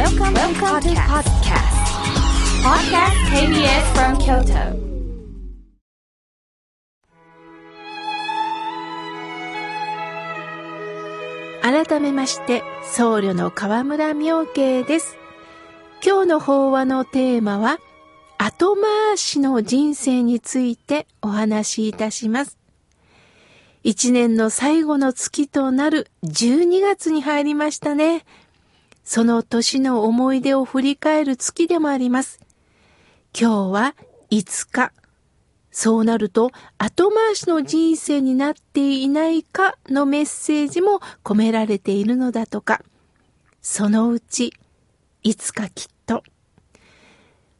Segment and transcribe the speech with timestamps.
[0.00, 1.76] Welcome, Welcome to podcast.
[2.64, 4.80] Podcast KBS from Kyoto.
[11.60, 15.18] 改めまして、僧侶の河村明慶です。
[16.02, 17.78] 今日の法話のテーマは、
[18.38, 22.56] 後回しの人生についてお話しいたします。
[23.82, 28.24] 一年の最後の月となる12月に入りましたね。
[29.04, 32.40] その年の思い出を振り返る月でもあります。
[33.38, 33.94] 今日は
[34.30, 34.92] 5日。
[35.72, 42.82] そうなると後回しの人生になっていないかのメッセージも込められているのだとか。
[43.62, 44.52] そのうち、
[45.22, 46.22] いつかきっと。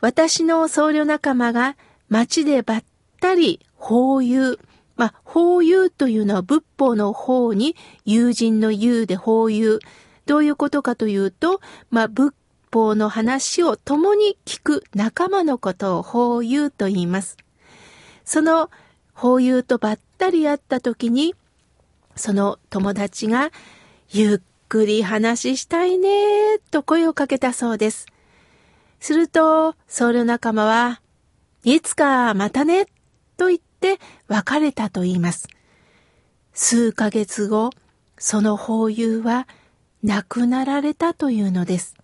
[0.00, 1.76] 私の僧侶仲間が
[2.08, 2.84] 街でばっ
[3.20, 4.58] たり法友、
[4.96, 9.80] まあ、法友というのは仏法の法に友人の友で法友。
[10.28, 12.34] どういうことかというと、まあ、仏
[12.70, 17.38] 法の話を共に聞く仲間のことを法友と言います。
[18.26, 18.70] その
[19.14, 21.34] 法友とばったり会った時に、
[22.14, 23.50] その友達が、
[24.10, 28.04] ゆっくり話したいね、と声をかけたそうです。
[29.00, 31.00] すると、僧侶仲間は、
[31.64, 32.84] いつかまたね、
[33.38, 35.48] と言って別れたと言います。
[36.52, 37.70] 数ヶ月後、
[38.18, 39.46] その法友は
[40.04, 41.94] 亡くなられたというのです。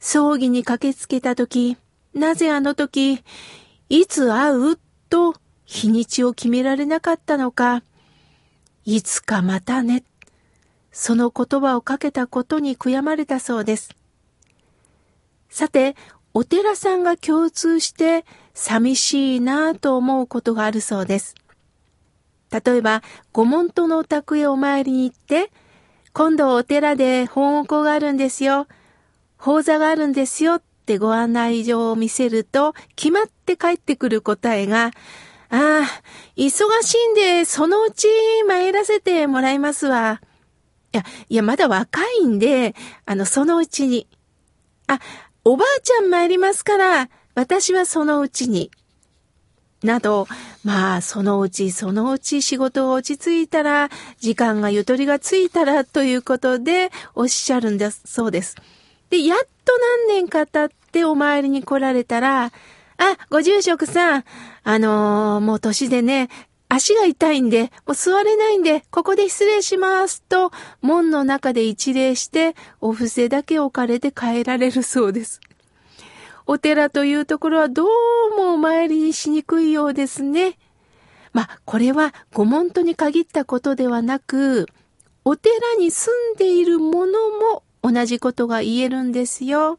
[0.00, 1.76] 葬儀に駆けつけた時、
[2.14, 3.22] なぜあの時、
[3.88, 7.82] いつ会うと日にちを決められなかったのか、
[8.84, 10.04] いつかまたね、
[10.90, 13.94] その言葉をかけたことに悔やまれたそうです。
[15.48, 15.94] さて、
[16.32, 18.24] お寺さんが共通して
[18.54, 21.34] 寂しいなぁと思うことがあるそうです。
[22.50, 23.02] 例えば、
[23.32, 25.52] ご門徒のお宅へお参りに行って、
[26.12, 28.66] 今度お寺で本屋があるんですよ。
[29.36, 34.90] 法座があるんですよってご案内状を見せると、決まって帰ってくる答えが、あ
[35.50, 35.82] あ、
[36.36, 36.50] 忙
[36.82, 38.08] しいんで、そのうち
[38.46, 40.20] 参らせてもらいますわ。
[40.92, 42.74] いや、いや、まだ若いんで、
[43.06, 44.08] あの、そのうちに。
[44.88, 44.98] あ、
[45.44, 48.70] おばあちゃん参りますから、私はそのうちに。
[49.82, 50.26] など、
[50.62, 53.88] まあ、そのうちそのうち仕事が落ち着いたら、
[54.18, 58.56] 時間がゆとりがついたらということでおっしゃるんだそうです。
[59.08, 59.46] で、やっと
[60.06, 62.52] 何年か経ってお参りに来られたら、あ、
[63.30, 64.24] ご住職さん、
[64.62, 66.28] あのーもう年でね、
[66.68, 75.40] 足が痛いんで、もう座れないんで、ここで失礼しますと、門の中で一礼して、お布施だけ置かれて帰られるそうです。
[76.52, 77.86] お寺というところはどう
[78.36, 80.58] もお参りにしにくいようですね。
[81.32, 84.66] まあ、これはご門徒に限ったことではなく、
[85.24, 89.78] お寺に住んでいる者も同じことが言えるんですよ。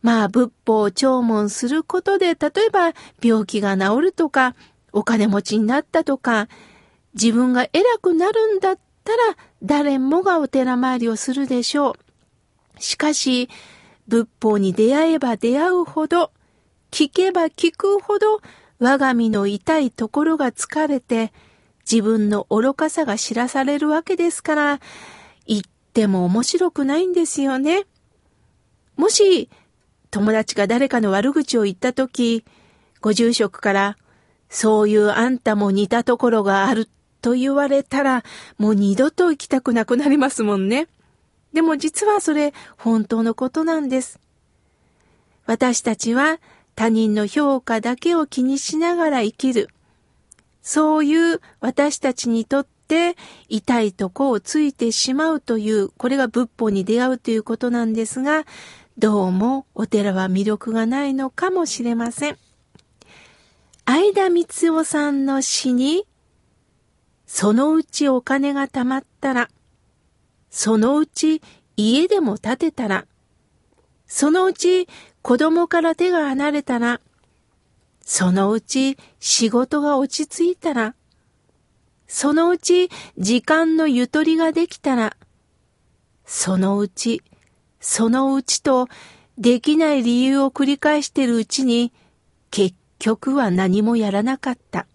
[0.00, 4.54] まあ、仏法を聴聞することで、例えば病気が治るとか、
[4.92, 6.46] お金持ちになったとか、
[7.14, 9.18] 自分が偉くなるんだったら、
[9.60, 11.96] 誰もがお寺参りをするでしょ
[12.78, 12.80] う。
[12.80, 13.48] しかし、
[14.08, 16.32] 仏法に出会えば出会うほど、
[16.90, 18.40] 聞けば聞くほど、
[18.78, 21.32] 我が身の痛いところが疲れて、
[21.90, 24.80] 自分の愚かさが知らされるわけですから、
[25.46, 25.62] 言っ
[25.92, 27.84] ても面白くないんですよね。
[28.96, 29.50] もし、
[30.10, 32.44] 友達が誰かの悪口を言ったとき、
[33.00, 33.96] ご住職から、
[34.48, 36.88] そういうあんたも似たところがある
[37.20, 38.24] と言われたら、
[38.58, 40.88] もう二度と行きたくなくなりますもんね。
[41.56, 44.20] でも実はそれ本当のことなんです。
[45.46, 46.38] 私たちは
[46.74, 49.70] 他人の評価だけを気にしながら生きる。
[50.60, 53.16] そういう私たちにとって
[53.48, 58.44] 痛いとこをついてしまうという、これが仏法に出会うということなんですが、
[58.98, 62.36] どうもお寺は魅力がないのかもしれません。
[63.86, 66.06] 相田光夫さんの詩に、
[67.26, 69.48] そのうちお金が貯まったら、
[70.56, 71.42] そのうち
[71.76, 73.04] 家でも建てたら、
[74.06, 74.88] そのうち
[75.20, 77.02] 子供から手が離れたら、
[78.00, 80.94] そのうち仕事が落ち着いたら、
[82.06, 82.88] そのうち
[83.18, 85.14] 時間のゆとりができたら、
[86.24, 87.22] そのうち、
[87.78, 88.88] そのうちと
[89.36, 91.92] できない理由を繰り返してるうちに、
[92.50, 94.86] 結局は何もやらなかった。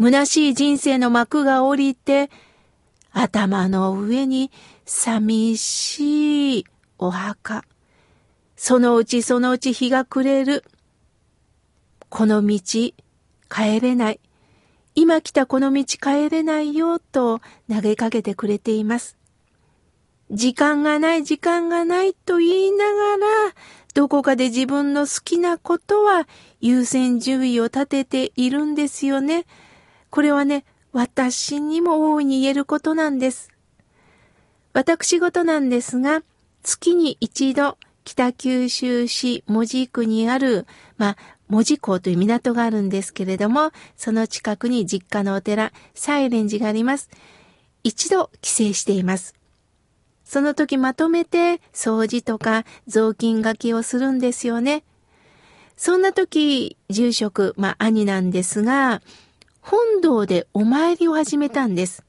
[0.00, 2.30] 虚しい人生の幕が降りて、
[3.12, 4.50] 頭の上に
[4.84, 6.64] 寂しい
[6.98, 7.64] お墓。
[8.56, 10.64] そのうちそのうち日が暮れる。
[12.08, 12.58] この道、
[13.48, 14.20] 帰れない。
[14.94, 19.16] 今来たこの道帰れないよ、と投げかけてくれています。
[20.30, 23.26] 時間がない、時間がないと言いながら、
[23.94, 26.28] どこかで自分の好きなことは
[26.60, 29.46] 優先順位を立てているんですよね。
[30.10, 33.50] これはね、私にも大いに言えることなんです。
[34.72, 36.22] 私事なんですが、
[36.62, 40.66] 月に一度、北九州市門司区にある、
[40.96, 41.16] まあ、
[41.48, 47.08] 門司港という港があるんですけれども、その近くに実家のお寺、サイレン寺があります。
[47.84, 49.34] 一度帰省しています。
[50.24, 54.84] その時まとめて掃除とか雑巾がけをするんですよね。
[55.76, 59.02] そんな時、住職、まあ兄なんですが、
[59.70, 62.02] 本堂でお参りを始めたんです。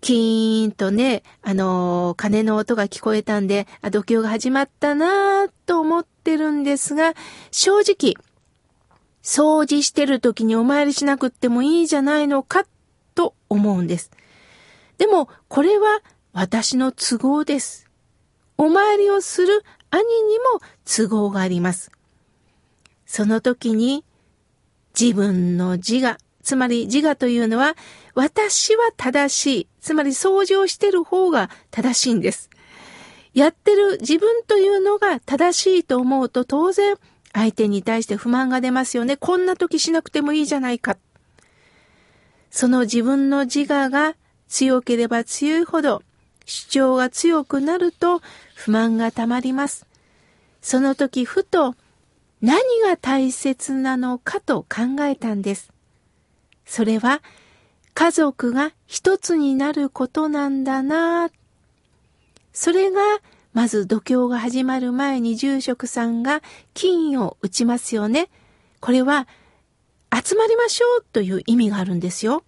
[0.00, 7.14] キーンとね、あのー、鐘の音が聞こえたんで、あ、度胸が始まったなぁと思ってるんですが、
[7.50, 8.14] 正直、
[9.24, 12.64] 掃除してる時にお参りしなくってもいいじゃないのか
[13.16, 14.12] と思うんです。
[14.98, 16.00] でも、これは
[16.32, 17.90] 私の都合です。
[18.56, 21.90] お参りをする兄にも都合があります。
[23.04, 24.04] その時に
[25.00, 27.76] 自分の自我、つまり自我というのは
[28.14, 32.50] 私は正しい、つまり掃除をしてる方が正しいんです。
[33.34, 36.96] やってる自分というのが正しいと思うと当然
[37.32, 39.16] 相手に対して不満が出ますよね。
[39.16, 40.96] こんな時しなくてもいいじゃないか。
[42.50, 44.16] その自分の自我が
[44.48, 46.02] 強ければ強いほど
[46.46, 48.22] 主張が強くなると
[48.54, 49.86] 不満がたまります。
[50.60, 51.74] その時ふと
[52.40, 55.72] 何が大切なのかと考えたんです。
[56.64, 57.22] それは
[57.94, 61.30] 家族が一つになることなんだな
[62.52, 63.00] それが
[63.52, 66.42] まず度胸が始まる前に住職さんが
[66.74, 68.28] 金を打ちますよね。
[68.80, 69.26] これは
[70.14, 72.44] 集まりましょうという意味があるんですよ。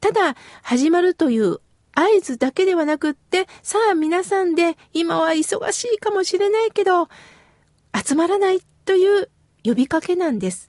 [0.00, 1.60] ただ始まるという
[1.94, 7.08] 合図だけではなくって、さあ皆さんで今は忙しいかもしれないけど、
[7.94, 9.30] 集まらないという
[9.64, 10.68] 呼びかけなんです。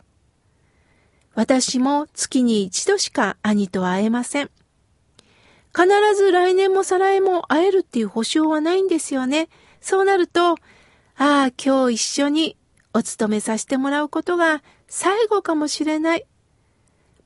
[1.36, 4.52] 私も月に一度しか兄と会えません。
[5.76, 9.50] 必ず来年も再来も会えるっていう保証はないんですよね。
[9.82, 10.56] そうなると、あ
[11.16, 12.56] あ、今日一緒に
[12.94, 16.26] お勤めさせてもらうことが最後かもしれない。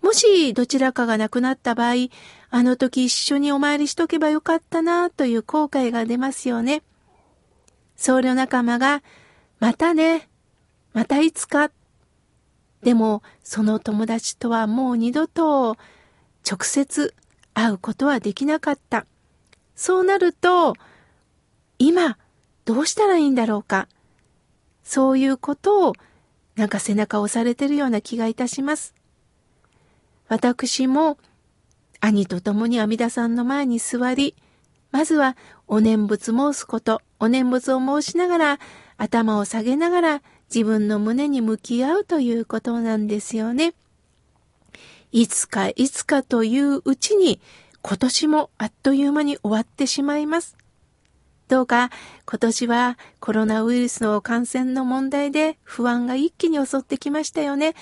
[0.02, 2.08] もしどちらかが亡くなった場合、
[2.50, 6.84] あの時一緒にお参りしとけばよかったなという後悔が出ますよね。
[7.98, 9.04] 僧侶仲間が、
[9.60, 10.30] またね、
[10.94, 11.72] またいつか？
[12.82, 15.78] でも、その友達とはもう二度と
[16.50, 17.14] 直接
[17.54, 19.06] 会うことはできなかった。
[19.76, 20.76] そうなると、
[21.80, 22.18] 今、
[22.66, 23.88] どうしたらいいんだろうか？
[24.84, 25.94] そういうことを、
[26.56, 28.96] なんか背中を押されてるような気がいたします。
[30.28, 31.18] 私も
[32.00, 34.36] 兄と共に阿弥陀さんの前に座り、
[34.92, 35.36] まずは
[35.68, 38.60] お念仏申すこと、お念仏を申しながら、
[38.98, 40.22] 頭を下げながら
[40.54, 43.74] 自分の胸に向き合うということなんですよね。
[45.12, 47.40] いつかいつかといううちに
[47.82, 50.58] 今年もあっという間に終わってしまいます。
[51.48, 51.90] どうか
[52.26, 57.76] 今年はコロナウイルスの感染の問題で不安が一気に襲ってきましたよね。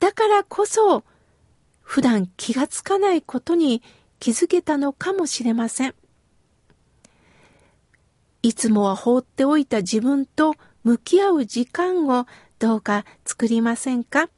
[0.00, 1.02] だからこそ
[1.80, 3.82] 普段気がつかないことに
[4.20, 5.94] 気づけたのかもしれません。
[8.42, 10.54] いつもは放っておいた自分と
[10.86, 12.28] 向き合う時間を
[12.60, 14.28] どうか作りませんか？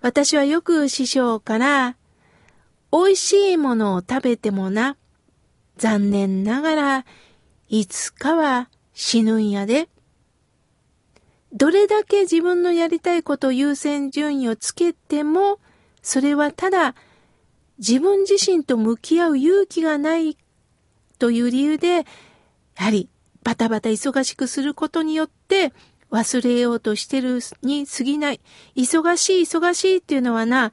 [0.00, 1.96] 私はよく師匠から、
[2.92, 4.96] 美味しいものを食べてもな、
[5.76, 7.04] 残念ながら
[7.68, 9.88] いつかは死ぬんやで。
[11.52, 15.58] どれだけ自分のやりたいこと優先順位をつけても、
[16.00, 16.94] それはただ
[17.78, 20.36] 自分自身と向き合う勇気がない
[21.18, 22.04] という理由で、や
[22.76, 23.08] はり
[23.46, 25.72] バタバタ忙しくすることによって
[26.10, 28.40] 忘れようとしてるに過ぎない。
[28.74, 30.72] 忙しい忙しいっていうのはな、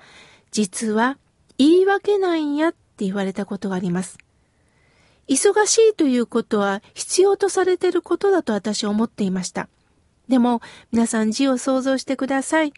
[0.50, 1.20] 実は
[1.60, 4.18] 言い訳なんやって言われたことがあります。
[5.28, 9.70] 忙しいということは必要とされてることだと私は思っていました。
[10.28, 10.60] でも
[10.92, 12.74] 皆さん字を想像してください。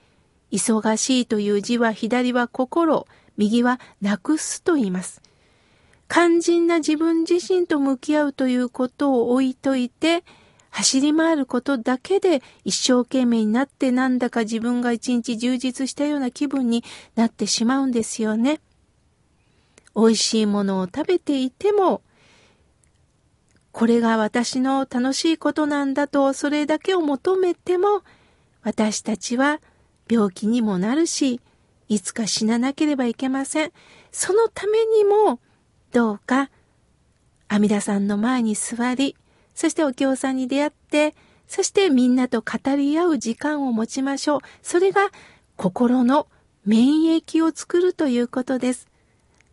[0.52, 5.22] 忙しいという字は左は心、右はなくすと言います。
[6.08, 10.24] 肝心な自分自身と向き合うということを置いといて、
[10.70, 16.84] 走り回ることだけで一生懸命になってなんだか自分が一日充実したような気分に
[17.16, 18.60] なってしまうんですよね。
[19.96, 22.02] 美味しいものを食べていても、
[23.72, 28.04] これが私の楽しいことなんだとそれだけを求めても、
[28.62, 29.62] 私たちは
[30.10, 31.40] 病気にもなるし、
[31.88, 33.72] いつか死ななければいけません。
[34.12, 35.40] そのためにも、
[35.96, 36.50] どうか
[37.48, 39.16] 阿弥陀さんの前に座り、
[39.54, 41.16] そしてお経さんに出会って、
[41.48, 44.42] そしてみんなと語り合う時間を持ちましょう。
[44.62, 45.08] それが
[45.56, 46.28] 心の
[46.66, 48.90] 免疫を作るということです。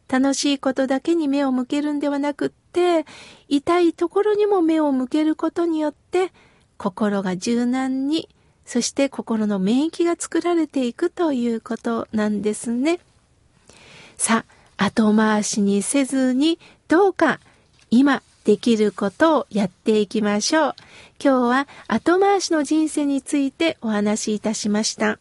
[0.08, 3.06] 楽しいことだけに目を向けるんではなくって、
[3.46, 6.32] 痛いところにも目を向けることによって、
[6.76, 8.28] 心が柔軟に、
[8.66, 12.98] そして心の免疫が作られていくということなんですね。
[14.16, 17.40] さあ、後回しにせずに、どうか
[17.90, 20.74] 今できることをやっていきましょう。
[21.22, 25.18] 今日は後回しの人生についてお話しいたしました。